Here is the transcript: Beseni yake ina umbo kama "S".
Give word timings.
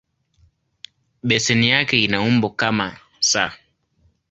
Beseni 1.27 1.67
yake 1.69 2.03
ina 2.03 2.21
umbo 2.21 2.49
kama 2.49 2.97
"S". 3.19 3.37